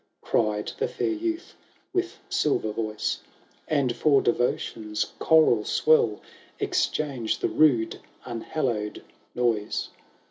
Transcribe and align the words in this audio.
Cried 0.21 0.71
the 0.79 0.87
fair 0.87 1.11
youth 1.11 1.53
with 1.93 2.17
silver 2.27 2.71
voice;" 2.71 3.19
And 3.67 3.95
for 3.95 4.19
Devotion's 4.19 5.13
choral 5.19 5.63
swell, 5.63 6.21
Exchange 6.59 7.37
the 7.37 7.47
rude 7.49 7.99
unhallowed 8.25 9.03
noise. 9.35 9.89